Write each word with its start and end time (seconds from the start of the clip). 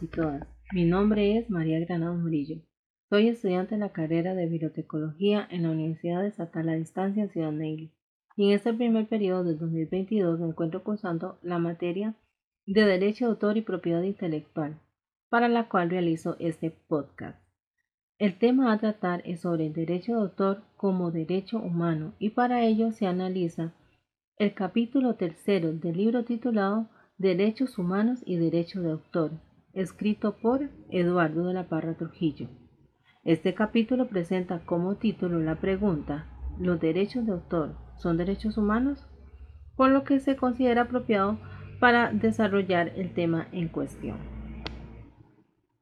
y 0.00 0.06
todas. 0.06 0.46
Mi 0.72 0.84
nombre 0.84 1.36
es 1.36 1.50
María 1.50 1.80
Granado 1.80 2.14
Murillo. 2.14 2.62
Soy 3.08 3.28
estudiante 3.28 3.74
en 3.74 3.80
la 3.80 3.92
carrera 3.92 4.34
de 4.34 4.46
Bibliotecología 4.46 5.46
en 5.50 5.64
la 5.64 5.70
Universidad 5.70 6.24
Estatal 6.24 6.68
a 6.68 6.74
Distancia 6.74 7.24
en 7.24 7.30
Ciudad 7.30 7.52
Neyli. 7.52 7.92
Y 8.36 8.46
en 8.46 8.52
este 8.52 8.72
primer 8.72 9.06
periodo 9.08 9.44
del 9.44 9.58
2022 9.58 10.38
me 10.38 10.46
encuentro 10.46 10.82
cursando 10.84 11.38
la 11.42 11.58
materia 11.58 12.14
de 12.66 12.84
Derecho 12.84 13.26
de 13.26 13.30
Autor 13.32 13.56
y 13.56 13.62
Propiedad 13.62 14.02
Intelectual, 14.02 14.78
para 15.28 15.48
la 15.48 15.68
cual 15.68 15.90
realizo 15.90 16.36
este 16.38 16.70
podcast. 16.70 17.38
El 18.18 18.38
tema 18.38 18.72
a 18.72 18.78
tratar 18.78 19.22
es 19.24 19.40
sobre 19.40 19.66
el 19.66 19.72
derecho 19.72 20.12
de 20.12 20.20
autor 20.20 20.62
como 20.76 21.10
derecho 21.10 21.58
humano 21.58 22.12
y 22.18 22.30
para 22.30 22.62
ello 22.62 22.92
se 22.92 23.06
analiza 23.06 23.72
el 24.36 24.54
capítulo 24.54 25.14
tercero 25.16 25.72
del 25.72 25.96
libro 25.96 26.24
titulado 26.24 26.88
Derechos 27.18 27.76
Humanos 27.76 28.22
y 28.24 28.36
Derecho 28.36 28.80
de 28.80 28.92
Autor, 28.92 29.32
escrito 29.72 30.36
por 30.38 30.68
Eduardo 30.90 31.46
de 31.46 31.54
la 31.54 31.68
Parra 31.68 31.94
Trujillo. 31.94 32.48
Este 33.24 33.54
capítulo 33.54 34.08
presenta 34.08 34.64
como 34.64 34.96
título 34.96 35.40
la 35.40 35.56
pregunta 35.56 36.26
¿Los 36.58 36.80
derechos 36.80 37.26
de 37.26 37.32
autor 37.32 37.76
son 37.96 38.16
derechos 38.16 38.56
humanos? 38.56 39.06
Por 39.76 39.90
lo 39.90 40.04
que 40.04 40.20
se 40.20 40.36
considera 40.36 40.82
apropiado 40.82 41.38
para 41.78 42.12
desarrollar 42.12 42.92
el 42.96 43.14
tema 43.14 43.48
en 43.52 43.68
cuestión. 43.68 44.18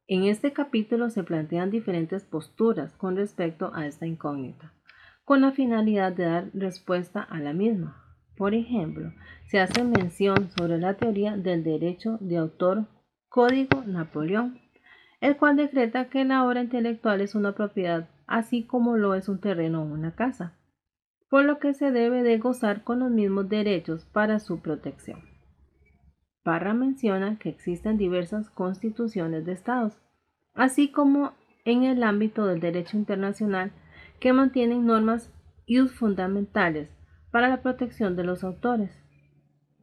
En 0.07 0.25
este 0.25 0.53
capítulo 0.53 1.11
se 1.11 1.23
plantean 1.23 1.71
diferentes 1.71 2.25
posturas 2.25 2.97
con 2.97 3.17
respecto 3.17 3.73
a 3.75 3.87
esta 3.87 4.07
incógnita, 4.07 4.73
con 5.25 5.41
la 5.41 5.53
finalidad 5.53 6.13
de 6.13 6.25
dar 6.25 6.51
respuesta 6.55 7.21
a 7.21 7.41
la 7.41 7.53
misma. 7.53 8.03
Por 8.37 8.55
ejemplo, 8.55 9.13
se 9.47 9.59
hace 9.59 9.83
mención 9.85 10.51
sobre 10.57 10.79
la 10.79 10.95
teoría 10.95 11.37
del 11.37 11.65
derecho 11.65 12.19
de 12.21 12.37
autor 12.37 12.87
Código 13.29 13.83
Napoleón, 13.87 14.59
el 15.21 15.37
cual 15.37 15.57
decreta 15.57 16.09
que 16.09 16.25
la 16.25 16.45
obra 16.45 16.63
intelectual 16.63 17.21
es 17.21 17.35
una 17.35 17.53
propiedad, 17.53 18.09
así 18.27 18.65
como 18.65 18.97
lo 18.97 19.15
es 19.15 19.29
un 19.29 19.41
terreno 19.41 19.83
o 19.83 19.87
una 19.87 20.15
casa, 20.15 20.55
por 21.29 21.45
lo 21.45 21.59
que 21.59 21.75
se 21.75 21.91
debe 21.91 22.23
de 22.23 22.39
gozar 22.39 22.85
con 22.85 23.01
los 23.01 23.11
mismos 23.11 23.49
derechos 23.49 24.07
para 24.07 24.39
su 24.39 24.61
protección. 24.61 25.21
Parra 26.43 26.73
menciona 26.73 27.39
que 27.39 27.51
existen 27.51 27.99
diversas 27.99 28.49
constituciones 28.49 29.45
de 29.45 29.53
estados, 29.53 29.99
así 30.55 30.91
como 30.91 31.35
en 31.67 31.85
el 31.85 32.03
ámbito 32.03 32.47
del 32.47 32.61
derecho 32.61 32.97
internacional 32.97 33.73
que 34.21 34.33
mantienen 34.33 34.87
normas 34.87 35.31
y 35.67 35.79
fundamentales 35.81 36.89
para 37.31 37.51
la 37.51 37.61
protección 37.61 38.17
de 38.17 38.25
los 38.25 38.43
autores. 38.43 38.99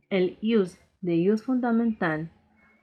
El 0.09 0.39
use 0.41 0.79
de 1.01 1.31
use 1.31 1.43
fundamental 1.43 2.31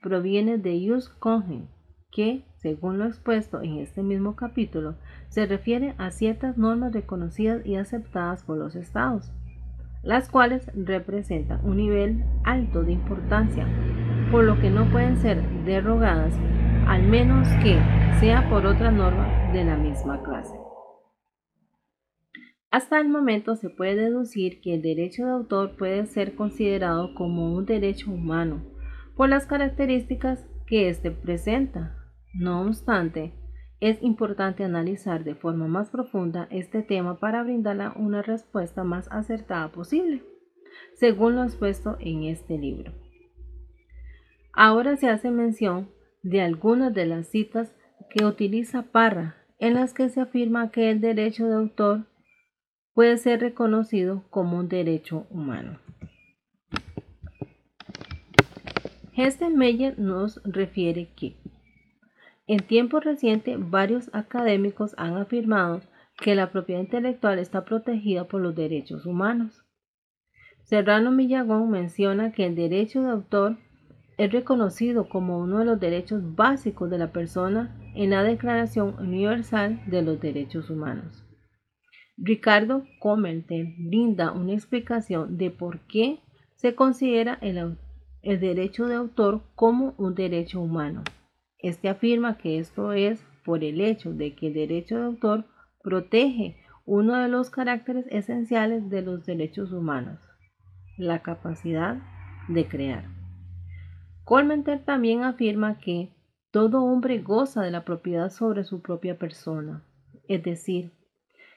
proviene 0.02 0.58
de 0.58 0.92
use 0.92 1.10
congen, 1.18 1.68
que, 2.10 2.44
según 2.56 2.98
lo 2.98 3.06
expuesto 3.06 3.62
en 3.62 3.78
este 3.78 4.02
mismo 4.02 4.36
capítulo, 4.36 4.96
se 5.28 5.46
refiere 5.46 5.94
a 5.96 6.10
ciertas 6.10 6.58
normas 6.58 6.92
reconocidas 6.92 7.64
y 7.64 7.76
aceptadas 7.76 8.42
por 8.42 8.58
los 8.58 8.74
estados, 8.74 9.32
las 10.02 10.28
cuales 10.28 10.70
representan 10.74 11.64
un 11.64 11.78
nivel 11.78 12.24
alto 12.44 12.82
de 12.82 12.92
importancia, 12.92 13.66
por 14.30 14.44
lo 14.44 14.60
que 14.60 14.68
no 14.68 14.90
pueden 14.90 15.16
ser 15.16 15.42
derogadas 15.64 16.34
al 16.86 17.04
menos 17.04 17.48
que 17.62 17.78
sea 18.18 18.48
por 18.50 18.66
otra 18.66 18.90
norma 18.90 19.52
de 19.52 19.64
la 19.64 19.76
misma 19.76 20.22
clase. 20.22 20.54
Hasta 22.70 23.00
el 23.00 23.08
momento 23.08 23.54
se 23.54 23.70
puede 23.70 23.94
deducir 23.94 24.60
que 24.60 24.74
el 24.74 24.82
derecho 24.82 25.24
de 25.24 25.30
autor 25.30 25.76
puede 25.76 26.06
ser 26.06 26.34
considerado 26.34 27.14
como 27.14 27.54
un 27.54 27.66
derecho 27.66 28.10
humano 28.10 28.71
por 29.16 29.28
las 29.28 29.46
características 29.46 30.46
que 30.66 30.88
éste 30.88 31.10
presenta. 31.10 31.96
No 32.34 32.62
obstante, 32.62 33.32
es 33.80 34.02
importante 34.02 34.64
analizar 34.64 35.24
de 35.24 35.34
forma 35.34 35.66
más 35.66 35.90
profunda 35.90 36.46
este 36.50 36.82
tema 36.82 37.18
para 37.18 37.42
brindarle 37.42 37.88
una 37.96 38.22
respuesta 38.22 38.84
más 38.84 39.08
acertada 39.10 39.72
posible, 39.72 40.22
según 40.94 41.34
lo 41.34 41.44
expuesto 41.44 41.96
en 42.00 42.24
este 42.24 42.58
libro. 42.58 42.92
Ahora 44.52 44.96
se 44.96 45.08
hace 45.08 45.30
mención 45.30 45.88
de 46.22 46.42
algunas 46.42 46.94
de 46.94 47.06
las 47.06 47.26
citas 47.26 47.74
que 48.10 48.24
utiliza 48.24 48.82
Parra, 48.82 49.36
en 49.58 49.74
las 49.74 49.94
que 49.94 50.08
se 50.08 50.20
afirma 50.20 50.70
que 50.70 50.90
el 50.90 51.00
derecho 51.00 51.46
de 51.46 51.54
autor 51.54 52.06
puede 52.94 53.16
ser 53.16 53.40
reconocido 53.40 54.24
como 54.30 54.58
un 54.58 54.68
derecho 54.68 55.26
humano. 55.30 55.78
Meyer 59.54 59.98
nos 59.98 60.42
refiere 60.44 61.12
que 61.14 61.36
en 62.46 62.58
tiempo 62.58 63.00
reciente 63.00 63.56
varios 63.56 64.10
académicos 64.12 64.94
han 64.98 65.16
afirmado 65.16 65.82
que 66.18 66.34
la 66.34 66.50
propiedad 66.50 66.80
intelectual 66.80 67.38
está 67.38 67.64
protegida 67.64 68.24
por 68.24 68.40
los 68.40 68.54
derechos 68.54 69.06
humanos. 69.06 69.64
Serrano 70.64 71.10
Millagón 71.10 71.70
menciona 71.70 72.32
que 72.32 72.46
el 72.46 72.54
derecho 72.54 73.02
de 73.02 73.10
autor 73.10 73.58
es 74.18 74.32
reconocido 74.32 75.08
como 75.08 75.38
uno 75.38 75.58
de 75.58 75.64
los 75.64 75.80
derechos 75.80 76.34
básicos 76.34 76.90
de 76.90 76.98
la 76.98 77.12
persona 77.12 77.76
en 77.94 78.10
la 78.10 78.22
Declaración 78.22 78.94
Universal 78.98 79.82
de 79.86 80.02
los 80.02 80.20
Derechos 80.20 80.70
Humanos. 80.70 81.24
Ricardo 82.16 82.84
Comerten 83.00 83.88
brinda 83.88 84.32
una 84.32 84.52
explicación 84.52 85.38
de 85.38 85.50
por 85.50 85.80
qué 85.86 86.20
se 86.54 86.74
considera 86.74 87.38
el, 87.40 87.76
el 88.22 88.40
derecho 88.40 88.86
de 88.86 88.94
autor 88.94 89.42
como 89.54 89.94
un 89.98 90.14
derecho 90.14 90.60
humano. 90.60 91.02
Este 91.58 91.88
afirma 91.88 92.38
que 92.38 92.58
esto 92.58 92.92
es 92.92 93.24
por 93.44 93.64
el 93.64 93.80
hecho 93.80 94.12
de 94.12 94.34
que 94.34 94.48
el 94.48 94.54
derecho 94.54 94.96
de 94.96 95.04
autor 95.04 95.44
protege 95.82 96.56
uno 96.84 97.14
de 97.16 97.28
los 97.28 97.50
caracteres 97.50 98.06
esenciales 98.10 98.88
de 98.90 99.02
los 99.02 99.24
derechos 99.24 99.72
humanos, 99.72 100.20
la 100.96 101.22
capacidad 101.22 101.98
de 102.48 102.66
crear. 102.66 103.04
Colmenter 104.24 104.84
también 104.84 105.22
afirma 105.22 105.78
que 105.78 106.10
todo 106.50 106.82
hombre 106.84 107.18
goza 107.20 107.62
de 107.62 107.70
la 107.70 107.84
propiedad 107.84 108.30
sobre 108.30 108.64
su 108.64 108.82
propia 108.82 109.18
persona, 109.18 109.84
es 110.28 110.42
decir, 110.42 110.92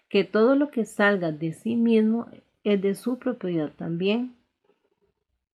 que 0.09 0.23
todo 0.23 0.55
lo 0.55 0.69
que 0.69 0.85
salga 0.85 1.31
de 1.31 1.53
sí 1.53 1.75
mismo 1.75 2.27
es 2.63 2.81
de 2.81 2.95
su 2.95 3.19
propiedad 3.19 3.71
también. 3.75 4.35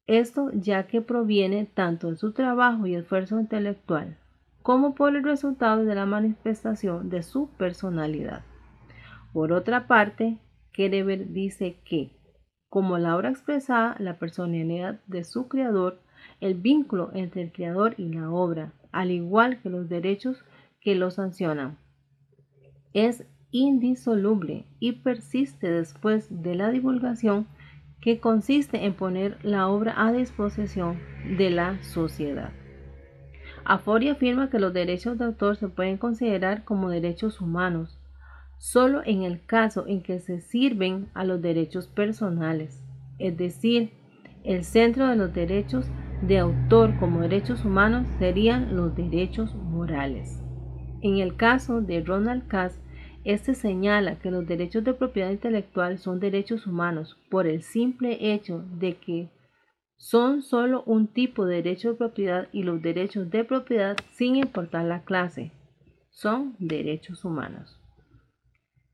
Esto 0.07 0.51
ya 0.53 0.87
que 0.87 1.01
proviene 1.01 1.65
tanto 1.65 2.09
de 2.09 2.17
su 2.17 2.33
trabajo 2.33 2.87
y 2.87 2.95
esfuerzo 2.95 3.39
intelectual, 3.39 4.17
como 4.61 4.95
por 4.95 5.15
el 5.15 5.23
resultado 5.23 5.85
de 5.85 5.95
la 5.95 6.05
manifestación 6.05 7.09
de 7.09 7.23
su 7.23 7.49
personalidad. 7.57 8.43
Por 9.33 9.53
otra 9.53 9.87
parte, 9.87 10.39
Kereber 10.73 11.31
dice 11.31 11.77
que, 11.85 12.11
como 12.69 12.97
la 12.97 13.15
obra 13.15 13.29
expresada 13.29 13.95
la 13.99 14.17
personalidad 14.17 14.99
de 15.07 15.23
su 15.23 15.47
creador, 15.47 15.99
el 16.39 16.55
vínculo 16.55 17.11
entre 17.13 17.41
el 17.43 17.51
creador 17.51 17.95
y 17.97 18.09
la 18.09 18.29
obra, 18.29 18.73
al 18.91 19.11
igual 19.11 19.61
que 19.61 19.69
los 19.69 19.87
derechos 19.89 20.43
que 20.79 20.95
lo 20.95 21.11
sancionan, 21.11 21.77
es 22.93 23.25
indisoluble 23.51 24.65
y 24.79 24.93
persiste 24.93 25.69
después 25.69 26.27
de 26.29 26.55
la 26.55 26.69
divulgación 26.71 27.47
que 28.01 28.19
consiste 28.19 28.85
en 28.85 28.93
poner 28.93 29.37
la 29.43 29.67
obra 29.67 29.93
a 29.95 30.11
disposición 30.11 30.99
de 31.37 31.51
la 31.51 31.81
sociedad. 31.83 32.51
Afori 33.63 34.09
afirma 34.09 34.49
que 34.49 34.59
los 34.59 34.73
derechos 34.73 35.17
de 35.17 35.25
autor 35.25 35.55
se 35.55 35.69
pueden 35.69 35.97
considerar 35.97 36.63
como 36.63 36.89
derechos 36.89 37.41
humanos, 37.41 37.99
solo 38.57 39.01
en 39.05 39.21
el 39.23 39.45
caso 39.45 39.85
en 39.87 40.01
que 40.01 40.19
se 40.19 40.41
sirven 40.41 41.09
a 41.13 41.23
los 41.23 41.41
derechos 41.41 41.87
personales, 41.87 42.83
es 43.19 43.37
decir, 43.37 43.91
el 44.43 44.63
centro 44.63 45.07
de 45.07 45.15
los 45.15 45.33
derechos 45.33 45.85
de 46.23 46.39
autor 46.39 46.97
como 46.99 47.21
derechos 47.21 47.63
humanos 47.65 48.07
serían 48.17 48.75
los 48.75 48.95
derechos 48.95 49.53
morales. 49.55 50.41
En 51.01 51.17
el 51.17 51.35
caso 51.35 51.81
de 51.81 52.01
Ronald 52.01 52.47
Cass, 52.47 52.79
este 53.23 53.53
señala 53.53 54.19
que 54.19 54.31
los 54.31 54.47
derechos 54.47 54.83
de 54.83 54.93
propiedad 54.93 55.29
intelectual 55.29 55.99
son 55.99 56.19
derechos 56.19 56.65
humanos 56.65 57.17
por 57.29 57.47
el 57.47 57.61
simple 57.61 58.33
hecho 58.33 58.63
de 58.79 58.95
que 58.95 59.29
son 59.97 60.41
solo 60.41 60.83
un 60.87 61.07
tipo 61.07 61.45
de 61.45 61.57
derecho 61.57 61.91
de 61.91 61.97
propiedad 61.97 62.47
y 62.51 62.63
los 62.63 62.81
derechos 62.81 63.29
de 63.29 63.43
propiedad, 63.43 63.97
sin 64.13 64.35
importar 64.35 64.85
la 64.85 65.03
clase, 65.03 65.51
son 66.09 66.55
derechos 66.57 67.23
humanos. 67.23 67.79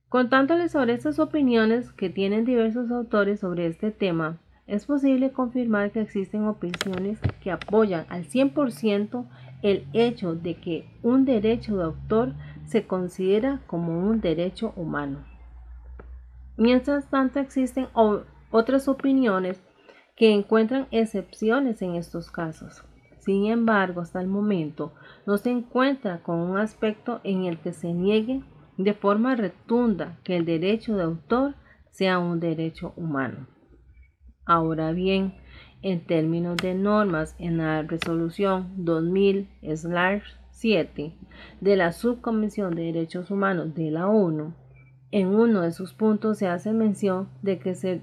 Contándoles 0.09 0.73
sobre 0.73 0.93
estas 0.93 1.19
opiniones 1.19 1.93
que 1.93 2.09
tienen 2.09 2.43
diversos 2.43 2.91
autores 2.91 3.39
sobre 3.39 3.67
este 3.67 3.91
tema, 3.91 4.41
es 4.67 4.85
posible 4.85 5.31
confirmar 5.31 5.91
que 5.91 6.01
existen 6.01 6.45
opiniones 6.45 7.19
que 7.41 7.51
apoyan 7.51 8.05
al 8.09 8.25
100% 8.25 9.25
el 9.63 9.87
hecho 9.93 10.35
de 10.35 10.55
que 10.55 10.89
un 11.03 11.23
derecho 11.23 11.77
de 11.77 11.83
autor 11.85 12.35
se 12.67 12.85
considera 12.85 13.61
como 13.65 13.99
un 13.99 14.21
derecho 14.21 14.73
humano. 14.75 15.25
Mientras 16.57 17.09
tanto 17.09 17.39
existen 17.39 17.87
otras 18.51 18.87
opiniones 18.87 19.61
que 20.15 20.33
encuentran 20.33 20.87
excepciones 20.91 21.81
en 21.81 21.95
estos 21.95 22.29
casos. 22.31 22.83
Sin 23.19 23.45
embargo, 23.45 24.01
hasta 24.01 24.21
el 24.21 24.27
momento 24.27 24.93
no 25.25 25.37
se 25.37 25.51
encuentra 25.51 26.23
con 26.23 26.39
un 26.39 26.57
aspecto 26.57 27.21
en 27.23 27.45
el 27.45 27.59
que 27.59 27.73
se 27.73 27.93
niegue 27.93 28.43
de 28.77 28.93
forma 28.93 29.35
retunda 29.35 30.17
que 30.23 30.37
el 30.37 30.45
derecho 30.45 30.95
de 30.95 31.03
autor 31.03 31.55
sea 31.91 32.19
un 32.19 32.39
derecho 32.39 32.93
humano. 32.95 33.47
Ahora 34.45 34.91
bien, 34.91 35.35
en 35.81 36.05
términos 36.05 36.57
de 36.57 36.73
normas 36.73 37.35
en 37.37 37.57
la 37.57 37.81
resolución 37.83 38.85
2000-7 40.57 41.13
de 41.61 41.75
la 41.75 41.91
Subcomisión 41.91 42.75
de 42.75 42.83
Derechos 42.83 43.31
Humanos 43.31 43.75
de 43.75 43.91
la 43.91 44.07
ONU, 44.07 44.53
en 45.11 45.27
uno 45.27 45.61
de 45.61 45.71
sus 45.71 45.93
puntos 45.93 46.37
se 46.37 46.47
hace 46.47 46.73
mención 46.73 47.29
de 47.41 47.59
que 47.59 47.75
se 47.75 48.01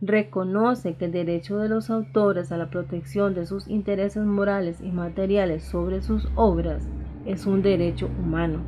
reconoce 0.00 0.94
que 0.94 1.06
el 1.06 1.12
derecho 1.12 1.58
de 1.58 1.68
los 1.68 1.90
autores 1.90 2.52
a 2.52 2.56
la 2.56 2.70
protección 2.70 3.34
de 3.34 3.44
sus 3.44 3.68
intereses 3.68 4.24
morales 4.24 4.80
y 4.80 4.90
materiales 4.90 5.64
sobre 5.64 6.00
sus 6.00 6.26
obras 6.36 6.88
es 7.26 7.44
un 7.44 7.60
derecho 7.60 8.06
humano. 8.06 8.60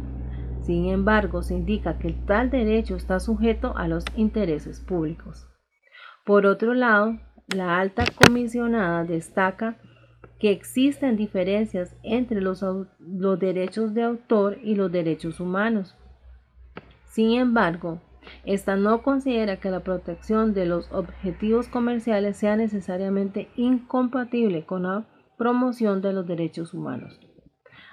Sin 0.60 0.86
embargo, 0.86 1.42
se 1.42 1.54
indica 1.54 1.98
que 1.98 2.12
tal 2.12 2.50
derecho 2.50 2.96
está 2.96 3.18
sujeto 3.18 3.76
a 3.76 3.88
los 3.88 4.04
intereses 4.14 4.80
públicos. 4.80 5.48
Por 6.24 6.46
otro 6.46 6.74
lado, 6.74 7.18
la 7.48 7.80
alta 7.80 8.04
comisionada 8.14 9.04
destaca 9.04 9.78
que 10.42 10.50
existen 10.50 11.16
diferencias 11.16 11.94
entre 12.02 12.40
los, 12.40 12.64
los, 12.98 13.38
derechos 13.38 13.94
de 13.94 14.02
autor 14.02 14.58
y 14.60 14.74
los 14.74 14.90
derechos 14.90 15.38
humanos. 15.38 15.94
Sin 17.04 17.38
embargo, 17.38 18.00
esta 18.44 18.74
no 18.74 19.04
considera 19.04 19.58
que 19.58 19.70
la 19.70 19.84
protección 19.84 20.52
de 20.52 20.66
los 20.66 20.90
objetivos 20.90 21.68
comerciales 21.68 22.38
sea 22.38 22.56
necesariamente 22.56 23.50
incompatible 23.54 24.66
con 24.66 24.82
la 24.82 25.04
promoción 25.38 26.02
de 26.02 26.12
los 26.12 26.26
derechos 26.26 26.74
humanos. 26.74 27.20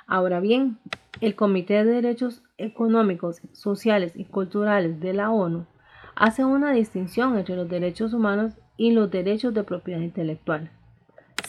Ahora 0.07 0.40
bien, 0.40 0.80
el 1.22 1.36
Comité 1.36 1.86
de 1.86 2.02
Derechos 2.02 2.42
Económicos, 2.57 3.42
Sociales 3.54 4.13
y 4.16 4.25
Culturales 4.25 5.00
de 5.00 5.13
la 5.13 5.30
ONU 5.30 5.68
hace 6.16 6.44
una 6.45 6.72
distinción 6.72 7.38
entre 7.38 7.56
los 7.56 7.69
derechos 7.69 8.12
humanos 8.12 8.54
y 8.75 8.90
los 8.90 9.12
derechos 9.12 9.54
de 9.54 9.63
propiedad 9.63 10.02
intelectual. 10.02 10.72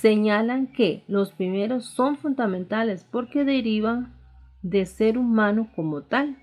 Señalan 0.01 0.69
que 0.69 1.05
los 1.09 1.31
primeros 1.31 1.85
son 1.85 2.17
fundamentales 2.17 3.05
porque 3.05 3.45
derivan 3.45 4.15
de 4.63 4.87
ser 4.87 5.19
humano 5.19 5.69
como 5.77 6.01
tal, 6.01 6.39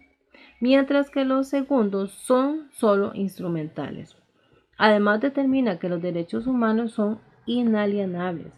mientras 0.60 1.10
que 1.10 1.26
los 1.26 1.48
segundos 1.48 2.12
son 2.12 2.70
solo 2.72 3.14
instrumentales. 3.16 4.16
Además 4.78 5.22
determina 5.22 5.80
que 5.80 5.90
los 5.90 6.04
derechos 6.04 6.46
humanos 6.46 6.92
son 6.92 7.20
inalienables, 7.48 8.54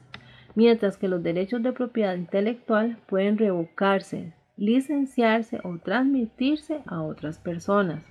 mientras 0.53 0.97
que 0.97 1.07
los 1.07 1.23
derechos 1.23 1.63
de 1.63 1.71
propiedad 1.71 2.15
intelectual 2.15 2.97
pueden 3.07 3.37
revocarse, 3.37 4.33
licenciarse 4.57 5.61
o 5.63 5.77
transmitirse 5.77 6.81
a 6.85 7.03
otras 7.03 7.39
personas. 7.39 8.03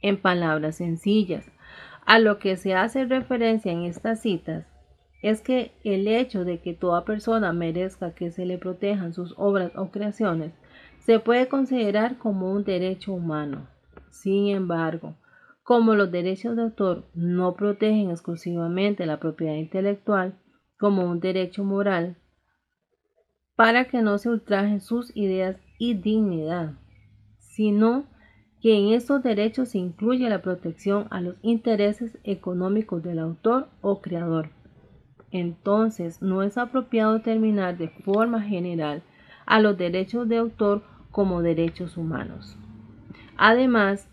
En 0.00 0.16
palabras 0.16 0.76
sencillas, 0.76 1.50
a 2.04 2.20
lo 2.20 2.38
que 2.38 2.56
se 2.56 2.74
hace 2.76 3.04
referencia 3.04 3.72
en 3.72 3.82
estas 3.82 4.22
citas 4.22 4.64
es 5.22 5.40
que 5.40 5.72
el 5.84 6.06
hecho 6.08 6.44
de 6.44 6.58
que 6.60 6.74
toda 6.74 7.04
persona 7.04 7.52
merezca 7.52 8.14
que 8.14 8.30
se 8.30 8.46
le 8.46 8.58
protejan 8.58 9.12
sus 9.12 9.34
obras 9.36 9.72
o 9.76 9.90
creaciones 9.90 10.52
se 10.98 11.20
puede 11.20 11.48
considerar 11.48 12.18
como 12.18 12.52
un 12.52 12.64
derecho 12.64 13.12
humano. 13.12 13.68
Sin 14.10 14.48
embargo, 14.48 15.14
como 15.62 15.94
los 15.94 16.10
derechos 16.10 16.56
de 16.56 16.62
autor 16.62 17.06
no 17.14 17.54
protegen 17.54 18.10
exclusivamente 18.10 19.06
la 19.06 19.18
propiedad 19.18 19.54
intelectual 19.54 20.38
como 20.78 21.04
un 21.04 21.20
derecho 21.20 21.64
moral, 21.64 22.16
para 23.56 23.86
que 23.86 24.02
no 24.02 24.18
se 24.18 24.28
ultrajen 24.28 24.80
sus 24.80 25.16
ideas 25.16 25.56
y 25.78 25.94
dignidad, 25.94 26.74
sino 27.38 28.04
que 28.60 28.76
en 28.76 28.88
estos 28.92 29.22
derechos 29.22 29.70
se 29.70 29.78
incluye 29.78 30.28
la 30.28 30.42
protección 30.42 31.06
a 31.10 31.20
los 31.20 31.36
intereses 31.42 32.18
económicos 32.24 33.02
del 33.02 33.18
autor 33.18 33.68
o 33.80 34.00
creador. 34.00 34.50
Entonces, 35.40 36.22
no 36.22 36.42
es 36.42 36.56
apropiado 36.56 37.14
determinar 37.14 37.76
de 37.76 37.88
forma 37.88 38.42
general 38.42 39.02
a 39.44 39.60
los 39.60 39.76
derechos 39.76 40.28
de 40.28 40.38
autor 40.38 40.82
como 41.10 41.42
derechos 41.42 41.96
humanos. 41.96 42.56
Además, 43.36 44.08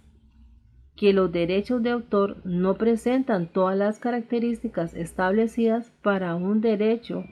que 0.96 1.14
los 1.14 1.32
derechos 1.32 1.82
de 1.82 1.92
autor 1.92 2.38
no 2.46 2.76
presentan 2.76 3.48
todas 3.48 3.78
las 3.78 4.00
características 4.00 4.94
establecidas 4.94 5.92
para 6.02 6.36
un 6.36 6.62
derecho 6.62 7.26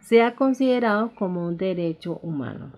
sea 0.00 0.34
considerado 0.34 1.12
como 1.14 1.46
un 1.46 1.56
derecho 1.56 2.18
humano. 2.22 2.72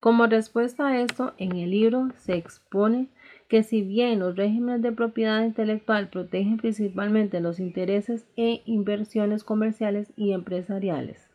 Como 0.00 0.26
respuesta 0.26 0.88
a 0.88 1.00
esto, 1.00 1.32
en 1.38 1.56
el 1.56 1.70
libro 1.70 2.08
se 2.18 2.36
expone 2.36 3.08
que 3.54 3.62
si 3.62 3.82
bien 3.82 4.18
los 4.18 4.34
regímenes 4.34 4.82
de 4.82 4.90
propiedad 4.90 5.44
intelectual 5.44 6.08
protegen 6.08 6.56
principalmente 6.56 7.40
los 7.40 7.60
intereses 7.60 8.26
e 8.36 8.62
inversiones 8.64 9.44
comerciales 9.44 10.12
y 10.16 10.32
empresariales, 10.32 11.30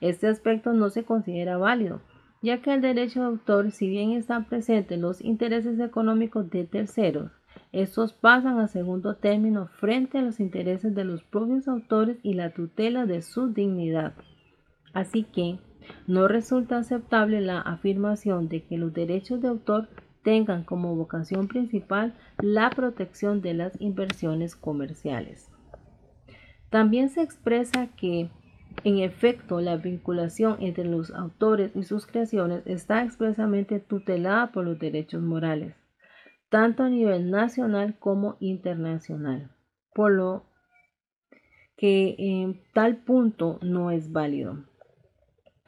este 0.00 0.28
aspecto 0.28 0.72
no 0.72 0.88
se 0.88 1.02
considera 1.02 1.58
válido, 1.58 2.00
ya 2.42 2.62
que 2.62 2.72
el 2.72 2.80
derecho 2.80 3.22
de 3.22 3.26
autor, 3.26 3.72
si 3.72 3.88
bien 3.88 4.12
están 4.12 4.44
presentes 4.44 5.00
los 5.00 5.20
intereses 5.20 5.80
económicos 5.80 6.48
de 6.48 6.62
terceros, 6.62 7.32
estos 7.72 8.12
pasan 8.12 8.60
a 8.60 8.68
segundo 8.68 9.16
término 9.16 9.66
frente 9.66 10.18
a 10.18 10.22
los 10.22 10.38
intereses 10.38 10.94
de 10.94 11.02
los 11.02 11.24
propios 11.24 11.66
autores 11.66 12.18
y 12.22 12.34
la 12.34 12.50
tutela 12.50 13.04
de 13.04 13.20
su 13.20 13.52
dignidad. 13.52 14.14
Así 14.92 15.24
que, 15.24 15.58
no 16.06 16.28
resulta 16.28 16.78
aceptable 16.78 17.40
la 17.40 17.60
afirmación 17.60 18.48
de 18.48 18.62
que 18.62 18.78
los 18.78 18.92
derechos 18.92 19.40
de 19.42 19.48
autor 19.48 19.88
tengan 20.28 20.62
como 20.62 20.94
vocación 20.94 21.48
principal 21.48 22.12
la 22.36 22.68
protección 22.68 23.40
de 23.40 23.54
las 23.54 23.80
inversiones 23.80 24.56
comerciales. 24.56 25.50
También 26.68 27.08
se 27.08 27.22
expresa 27.22 27.86
que, 27.96 28.28
en 28.84 28.98
efecto, 28.98 29.62
la 29.62 29.78
vinculación 29.78 30.58
entre 30.60 30.84
los 30.84 31.12
autores 31.12 31.74
y 31.74 31.82
sus 31.84 32.04
creaciones 32.04 32.62
está 32.66 33.04
expresamente 33.04 33.80
tutelada 33.80 34.52
por 34.52 34.66
los 34.66 34.78
derechos 34.78 35.22
morales, 35.22 35.74
tanto 36.50 36.82
a 36.82 36.90
nivel 36.90 37.30
nacional 37.30 37.96
como 37.98 38.36
internacional, 38.38 39.50
por 39.94 40.12
lo 40.12 40.44
que 41.78 42.16
en 42.18 42.60
tal 42.74 42.98
punto 42.98 43.58
no 43.62 43.90
es 43.90 44.12
válido 44.12 44.67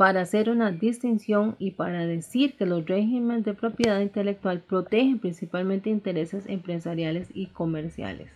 para 0.00 0.22
hacer 0.22 0.48
una 0.48 0.72
distinción 0.72 1.56
y 1.58 1.72
para 1.72 2.06
decir 2.06 2.56
que 2.56 2.64
los 2.64 2.86
regímenes 2.86 3.44
de 3.44 3.52
propiedad 3.52 4.00
intelectual 4.00 4.60
protegen 4.60 5.18
principalmente 5.18 5.90
intereses 5.90 6.46
empresariales 6.46 7.28
y 7.34 7.48
comerciales. 7.48 8.32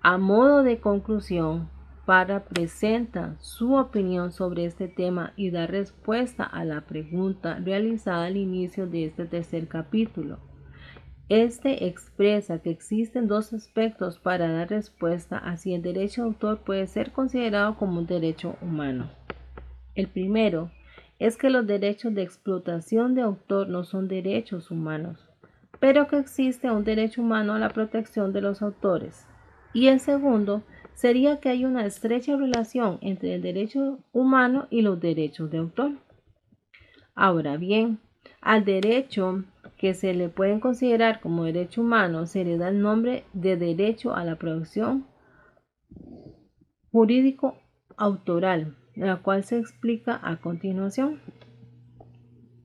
A 0.00 0.18
modo 0.18 0.64
de 0.64 0.80
conclusión, 0.80 1.70
para 2.06 2.44
presenta 2.44 3.36
su 3.38 3.76
opinión 3.76 4.32
sobre 4.32 4.64
este 4.64 4.88
tema 4.88 5.32
y 5.36 5.50
da 5.50 5.68
respuesta 5.68 6.42
a 6.42 6.64
la 6.64 6.80
pregunta 6.80 7.60
realizada 7.60 8.24
al 8.24 8.36
inicio 8.36 8.88
de 8.88 9.04
este 9.04 9.26
tercer 9.26 9.68
capítulo. 9.68 10.40
Este 11.28 11.86
expresa 11.86 12.58
que 12.58 12.70
existen 12.70 13.28
dos 13.28 13.52
aspectos 13.52 14.18
para 14.18 14.50
dar 14.50 14.70
respuesta 14.70 15.38
a 15.38 15.56
si 15.56 15.72
el 15.72 15.82
derecho 15.82 16.22
de 16.22 16.28
autor 16.30 16.62
puede 16.64 16.88
ser 16.88 17.12
considerado 17.12 17.76
como 17.76 18.00
un 18.00 18.06
derecho 18.06 18.56
humano. 18.60 19.08
El 19.96 20.08
primero 20.08 20.70
es 21.18 21.38
que 21.38 21.48
los 21.48 21.66
derechos 21.66 22.14
de 22.14 22.22
explotación 22.22 23.14
de 23.14 23.22
autor 23.22 23.68
no 23.68 23.82
son 23.82 24.08
derechos 24.08 24.70
humanos, 24.70 25.18
pero 25.80 26.06
que 26.06 26.18
existe 26.18 26.70
un 26.70 26.84
derecho 26.84 27.22
humano 27.22 27.54
a 27.54 27.58
la 27.58 27.70
protección 27.70 28.34
de 28.34 28.42
los 28.42 28.60
autores. 28.60 29.26
Y 29.72 29.88
el 29.88 30.00
segundo 30.00 30.62
sería 30.94 31.40
que 31.40 31.48
hay 31.48 31.64
una 31.64 31.86
estrecha 31.86 32.36
relación 32.36 32.98
entre 33.00 33.34
el 33.34 33.42
derecho 33.42 33.98
humano 34.12 34.66
y 34.70 34.82
los 34.82 35.00
derechos 35.00 35.50
de 35.50 35.58
autor. 35.58 35.92
Ahora 37.14 37.56
bien, 37.56 37.98
al 38.42 38.66
derecho 38.66 39.44
que 39.78 39.94
se 39.94 40.12
le 40.12 40.28
pueden 40.28 40.60
considerar 40.60 41.20
como 41.20 41.44
derecho 41.44 41.80
humano 41.80 42.26
se 42.26 42.44
le 42.44 42.58
da 42.58 42.68
el 42.68 42.82
nombre 42.82 43.24
de 43.32 43.56
derecho 43.56 44.14
a 44.14 44.24
la 44.24 44.36
producción 44.36 45.06
jurídico 46.92 47.56
autoral 47.96 48.76
la 48.96 49.16
cual 49.16 49.44
se 49.44 49.58
explica 49.58 50.18
a 50.22 50.36
continuación. 50.38 51.20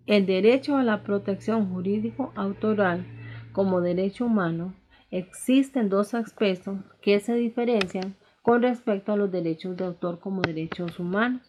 El 0.07 0.25
derecho 0.25 0.77
a 0.77 0.83
la 0.83 1.03
protección 1.03 1.71
jurídico 1.71 2.31
autoral 2.35 3.05
como 3.51 3.81
derecho 3.81 4.25
humano 4.25 4.73
existen 5.11 5.89
dos 5.89 6.13
aspectos 6.13 6.79
que 7.01 7.19
se 7.19 7.35
diferencian 7.35 8.15
con 8.41 8.61
respecto 8.61 9.11
a 9.11 9.17
los 9.17 9.31
derechos 9.31 9.77
de 9.77 9.85
autor 9.85 10.19
como 10.19 10.41
derechos 10.41 11.00
humanos. 11.00 11.41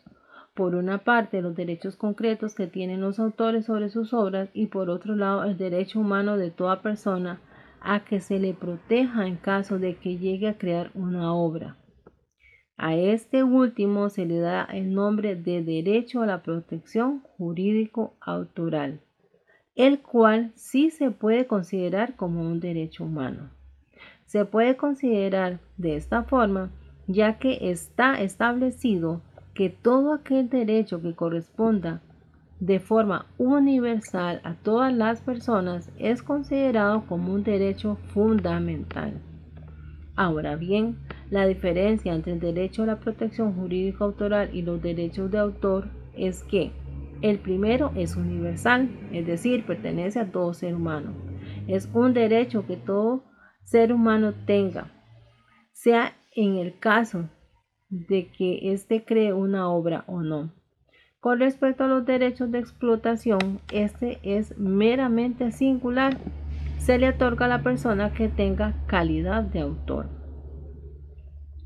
Por 0.54 0.74
una 0.74 0.98
parte, 0.98 1.40
los 1.40 1.56
derechos 1.56 1.96
concretos 1.96 2.54
que 2.54 2.66
tienen 2.66 3.00
los 3.00 3.18
autores 3.18 3.64
sobre 3.64 3.88
sus 3.88 4.12
obras 4.12 4.50
y 4.52 4.66
por 4.66 4.90
otro 4.90 5.16
lado, 5.16 5.44
el 5.44 5.56
derecho 5.56 6.00
humano 6.00 6.36
de 6.36 6.50
toda 6.50 6.82
persona 6.82 7.40
a 7.80 8.04
que 8.04 8.20
se 8.20 8.38
le 8.38 8.52
proteja 8.52 9.26
en 9.26 9.36
caso 9.36 9.78
de 9.78 9.96
que 9.96 10.18
llegue 10.18 10.48
a 10.48 10.58
crear 10.58 10.90
una 10.94 11.32
obra. 11.32 11.76
A 12.84 12.96
este 12.96 13.44
último 13.44 14.10
se 14.10 14.26
le 14.26 14.40
da 14.40 14.64
el 14.64 14.92
nombre 14.92 15.36
de 15.36 15.62
derecho 15.62 16.20
a 16.20 16.26
la 16.26 16.42
protección 16.42 17.20
jurídico 17.38 18.14
autoral, 18.20 18.98
el 19.76 20.00
cual 20.00 20.50
sí 20.56 20.90
se 20.90 21.12
puede 21.12 21.46
considerar 21.46 22.16
como 22.16 22.42
un 22.42 22.58
derecho 22.58 23.04
humano. 23.04 23.50
Se 24.26 24.44
puede 24.46 24.76
considerar 24.76 25.60
de 25.76 25.94
esta 25.94 26.24
forma 26.24 26.72
ya 27.06 27.38
que 27.38 27.70
está 27.70 28.20
establecido 28.20 29.20
que 29.54 29.70
todo 29.70 30.12
aquel 30.12 30.48
derecho 30.48 31.00
que 31.00 31.14
corresponda 31.14 32.02
de 32.58 32.80
forma 32.80 33.26
universal 33.38 34.40
a 34.42 34.54
todas 34.54 34.92
las 34.92 35.20
personas 35.20 35.88
es 36.00 36.20
considerado 36.20 37.04
como 37.06 37.32
un 37.32 37.44
derecho 37.44 37.96
fundamental. 38.08 39.20
Ahora 40.16 40.56
bien, 40.56 40.98
la 41.32 41.46
diferencia 41.46 42.12
entre 42.12 42.34
el 42.34 42.40
derecho 42.40 42.82
a 42.82 42.86
la 42.86 43.00
protección 43.00 43.54
jurídica 43.54 44.04
autoral 44.04 44.50
y 44.52 44.60
los 44.60 44.82
derechos 44.82 45.30
de 45.30 45.38
autor 45.38 45.88
es 46.14 46.42
que 46.42 46.72
el 47.22 47.38
primero 47.38 47.90
es 47.96 48.16
universal, 48.16 48.90
es 49.12 49.26
decir, 49.26 49.64
pertenece 49.64 50.20
a 50.20 50.30
todo 50.30 50.52
ser 50.52 50.74
humano. 50.74 51.14
Es 51.68 51.88
un 51.94 52.12
derecho 52.12 52.66
que 52.66 52.76
todo 52.76 53.24
ser 53.64 53.94
humano 53.94 54.34
tenga, 54.44 54.92
sea 55.72 56.12
en 56.36 56.58
el 56.58 56.78
caso 56.78 57.30
de 57.88 58.30
que 58.30 58.70
éste 58.74 59.02
cree 59.02 59.32
una 59.32 59.70
obra 59.70 60.04
o 60.08 60.20
no. 60.20 60.52
Con 61.18 61.38
respecto 61.38 61.84
a 61.84 61.88
los 61.88 62.04
derechos 62.04 62.50
de 62.50 62.58
explotación, 62.58 63.58
este 63.72 64.18
es 64.22 64.58
meramente 64.58 65.50
singular. 65.50 66.18
Se 66.76 66.98
le 66.98 67.08
otorga 67.08 67.46
a 67.46 67.48
la 67.48 67.62
persona 67.62 68.12
que 68.12 68.28
tenga 68.28 68.74
calidad 68.86 69.44
de 69.44 69.60
autor. 69.60 70.21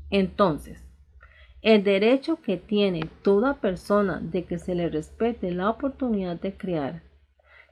Entonces, 0.09 0.87
el 1.61 1.83
derecho 1.83 2.41
que 2.41 2.57
tiene 2.57 3.09
toda 3.23 3.55
persona 3.55 4.19
de 4.21 4.45
que 4.45 4.57
se 4.57 4.75
le 4.75 4.89
respete 4.89 5.51
la 5.51 5.69
oportunidad 5.69 6.39
de 6.39 6.55
crear, 6.55 7.03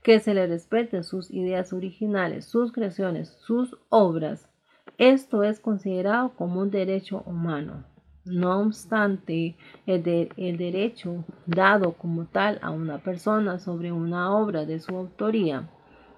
que 0.04 0.20
se 0.20 0.34
le 0.34 0.48
respeten 0.48 1.04
sus 1.04 1.32
ideas 1.32 1.72
originales, 1.72 2.46
sus 2.46 2.72
creaciones, 2.72 3.30
sus 3.46 3.78
obras, 3.90 4.50
esto 4.98 5.44
es 5.44 5.60
considerado 5.60 6.34
como 6.36 6.62
un 6.62 6.72
derecho 6.72 7.24
humano. 7.26 7.86
No 8.26 8.60
obstante, 8.60 9.56
el, 9.86 10.04
derecho 10.04 11.24
dado 11.46 11.94
como 11.94 12.26
tal 12.26 12.60
a 12.64 12.72
una 12.72 12.98
persona 12.98 13.60
sobre 13.60 13.92
una 13.92 14.36
obra 14.36 14.66
de 14.66 14.80
su 14.80 14.96
autoría, 14.96 15.70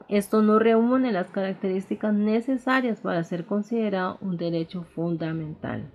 esto 0.08 0.42
no 0.42 0.58
reúne 0.58 1.12
las 1.12 1.30
características 1.30 2.14
necesarias 2.14 3.02
para 3.02 3.24
ser 3.26 3.46
considerado 3.46 4.18
un 4.22 4.38
derecho 4.38 4.84
fundamental. 4.84 5.92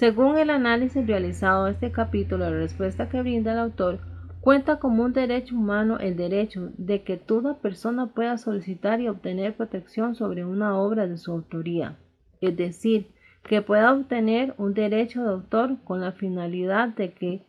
Según 0.00 0.38
el 0.38 0.48
análisis 0.48 1.06
realizado 1.06 1.66
en 1.66 1.74
este 1.74 1.92
capítulo, 1.92 2.48
la 2.48 2.56
respuesta 2.56 3.10
que 3.10 3.20
brinda 3.20 3.52
el 3.52 3.58
autor 3.58 4.00
cuenta 4.40 4.78
como 4.78 5.04
un 5.04 5.12
derecho 5.12 5.54
humano 5.54 5.98
el 5.98 6.16
derecho 6.16 6.70
de 6.78 7.02
que 7.02 7.18
toda 7.18 7.58
persona 7.58 8.06
pueda 8.06 8.38
solicitar 8.38 9.02
y 9.02 9.08
obtener 9.08 9.58
protección 9.58 10.14
sobre 10.14 10.42
una 10.42 10.78
obra 10.78 11.06
de 11.06 11.18
su 11.18 11.32
autoría, 11.32 11.98
es 12.40 12.56
decir, 12.56 13.08
que 13.44 13.60
pueda 13.60 13.92
obtener 13.92 14.54
un 14.56 14.72
derecho 14.72 15.22
de 15.22 15.32
autor 15.32 15.76
con 15.84 16.00
la 16.00 16.12
finalidad 16.12 16.88
de 16.88 17.12
que 17.12 17.44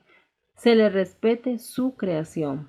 se 0.57 0.75
le 0.75 0.89
respete 0.89 1.57
su 1.57 1.95
creación. 1.95 2.67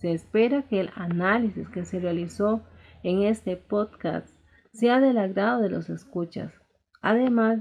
Se 0.00 0.12
espera 0.12 0.68
que 0.68 0.80
el 0.80 0.90
análisis 0.96 1.66
que 1.70 1.86
se 1.86 1.98
realizó 1.98 2.60
en 3.02 3.22
este 3.22 3.56
podcast 3.56 4.28
sea 4.74 5.00
del 5.00 5.16
agrado 5.16 5.62
de 5.62 5.70
los 5.70 5.88
escuchas, 5.88 6.52
además 7.00 7.60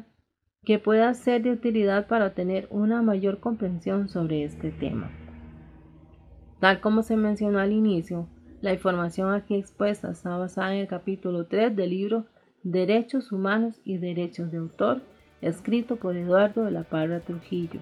que 0.65 0.79
pueda 0.79 1.13
ser 1.13 1.43
de 1.43 1.51
utilidad 1.51 2.07
para 2.07 2.33
tener 2.33 2.67
una 2.71 3.01
mayor 3.01 3.39
comprensión 3.39 4.09
sobre 4.09 4.43
este 4.43 4.71
tema. 4.71 5.11
Tal 6.59 6.81
como 6.81 7.03
se 7.03 7.15
mencionó 7.15 7.59
al 7.59 7.71
inicio, 7.71 8.27
la 8.61 8.73
información 8.73 9.31
aquí 9.31 9.55
expuesta 9.55 10.09
está 10.09 10.35
basada 10.37 10.73
en 10.73 10.81
el 10.81 10.87
capítulo 10.87 11.45
3 11.45 11.75
del 11.75 11.91
libro 11.91 12.25
Derechos 12.63 13.31
Humanos 13.31 13.79
y 13.85 13.97
Derechos 13.97 14.51
de 14.51 14.57
Autor, 14.57 15.03
escrito 15.41 15.97
por 15.97 16.17
Eduardo 16.17 16.63
de 16.63 16.71
la 16.71 16.83
Parra 16.83 17.19
Trujillo. 17.19 17.79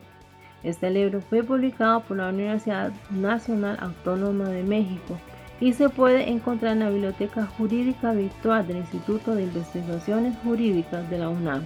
Este 0.61 0.89
libro 0.89 1.21
fue 1.21 1.41
publicado 1.43 2.01
por 2.01 2.17
la 2.17 2.29
Universidad 2.29 2.91
Nacional 3.11 3.77
Autónoma 3.79 4.49
de 4.49 4.63
México 4.63 5.17
y 5.61 5.71
se 5.71 5.87
puede 5.87 6.29
encontrar 6.29 6.73
en 6.73 6.79
la 6.79 6.89
Biblioteca 6.89 7.45
Jurídica 7.45 8.11
Virtual 8.11 8.67
del 8.67 8.77
Instituto 8.77 9.35
de 9.35 9.43
Investigaciones 9.43 10.35
Jurídicas 10.43 11.09
de 11.09 11.19
la 11.19 11.29
UNAM 11.29 11.63